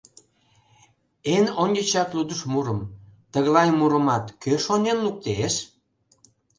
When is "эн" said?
1.35-1.45